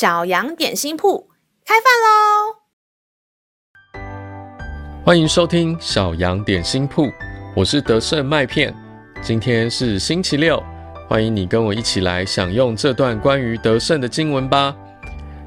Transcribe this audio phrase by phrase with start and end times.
[0.00, 1.28] 小羊点心铺
[1.62, 2.56] 开饭喽！
[5.04, 7.12] 欢迎收听小羊点心铺，
[7.54, 8.74] 我是德胜麦片。
[9.20, 10.58] 今天是星期六，
[11.06, 14.74] 欢迎你跟我一起来享用这段关于德胜的经文吧。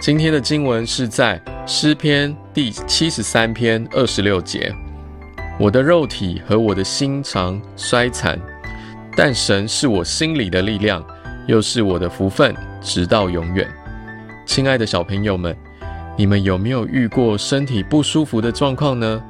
[0.00, 4.74] 今天的经文是在诗篇第七十三篇二十六节。
[5.60, 8.40] 我的肉体和我的心肠衰残，
[9.14, 11.04] 但神是我心里的力量，
[11.46, 13.70] 又是我的福分，直到永远。
[14.48, 15.54] 亲爱的小朋友们，
[16.16, 19.22] 你们有没有遇过身体不舒服的状况呢？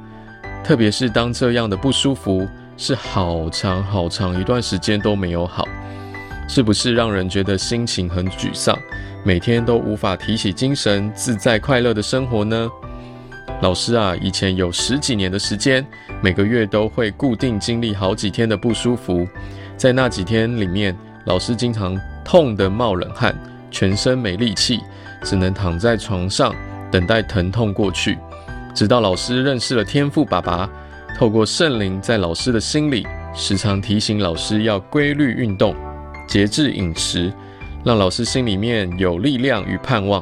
[0.63, 2.47] 特别是当这样的不舒服
[2.77, 5.67] 是好长好长一段时间都没有好，
[6.47, 8.79] 是不是让人觉得心情很沮丧，
[9.21, 12.71] 每天都无法提起精神，自在快乐的生活呢？
[13.61, 15.85] 老师啊，以前有十几年的时间，
[16.23, 19.27] 每个月都会固定经历好几天的不舒服，
[19.75, 23.37] 在那几天里面，老师经常痛得冒冷汗，
[23.69, 24.79] 全身没力气。
[25.23, 26.53] 只能躺在床上
[26.91, 28.17] 等待疼痛过去，
[28.73, 30.69] 直到老师认识了天赋爸爸，
[31.17, 35.75] 透过圣灵在老师的心里时常提醒老师要规律运动、
[36.27, 37.31] 节制饮食，
[37.83, 40.21] 让老师心里面有力量与盼望。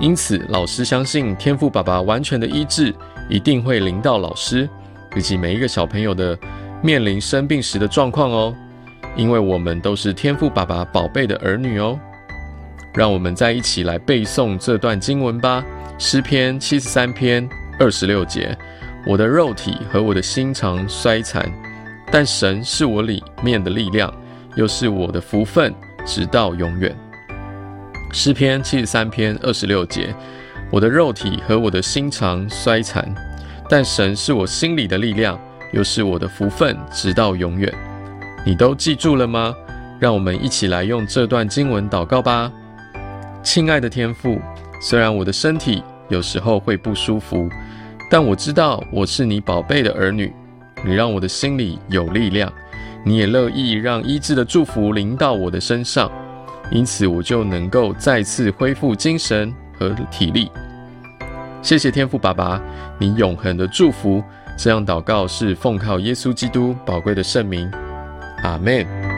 [0.00, 2.94] 因此，老师相信天赋爸爸完全的医治
[3.28, 4.68] 一定会临到老师
[5.14, 6.36] 以及每一个小朋友的
[6.82, 8.54] 面临生病时的状况哦，
[9.14, 11.98] 因为我们都是天赋爸爸宝贝的儿女哦。
[12.94, 15.64] 让我们再一起来背诵这段经文吧，
[16.02, 17.48] 《诗篇》七十三篇
[17.78, 18.56] 二十六节：
[19.06, 21.50] 我的肉体和我的心肠衰残，
[22.10, 24.12] 但神是我里面的力量，
[24.56, 26.94] 又是我的福分，直到永远。
[28.14, 30.14] 《诗篇》七十三篇二十六节：
[30.70, 33.14] 我的肉体和我的心肠衰残，
[33.70, 35.40] 但神是我心里的力量，
[35.72, 37.72] 又是我的福分，直到永远。
[38.44, 39.54] 你都记住了吗？
[39.98, 42.52] 让我们一起来用这段经文祷告吧。
[43.42, 44.40] 亲爱的天父，
[44.80, 47.48] 虽然我的身体有时候会不舒服，
[48.08, 50.32] 但我知道我是你宝贝的儿女。
[50.84, 52.52] 你让我的心里有力量，
[53.04, 56.10] 你也乐意让医治的祝福临到我的身上，
[56.70, 60.50] 因此我就能够再次恢复精神和体力。
[61.62, 62.60] 谢谢天父爸爸，
[62.98, 64.22] 你永恒的祝福。
[64.56, 67.70] 这样祷告是奉靠耶稣基督宝贵的圣名，
[68.42, 69.11] 阿门。